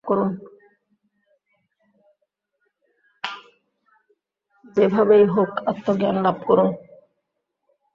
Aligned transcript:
যেভাবেই 4.77 5.25
হউক, 5.25 5.51
আত্মজ্ঞান 5.67 6.15
লাভ 6.23 6.37
করুন। 6.47 6.69